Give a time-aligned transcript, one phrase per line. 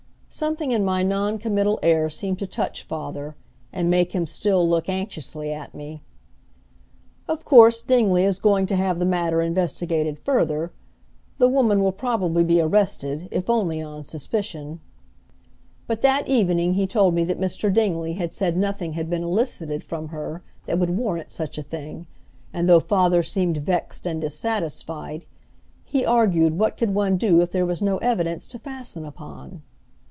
[0.33, 3.35] Something in my noncommittal air seemed to touch father,
[3.73, 6.03] and make him still look anxiously at me.
[7.27, 10.71] "Of course, Dingley is going to have the matter investigated further.
[11.37, 14.79] The woman will probably be arrested, if only on suspicion."
[15.85, 17.71] But that evening he told me that Mr.
[17.71, 22.07] Dingley had said nothing had been elicited from her that would warrant such a thing;
[22.53, 25.25] and though father seemed vexed and dissatisfied,
[25.83, 29.61] he argued what could one do if there was no evidence to fasten upon?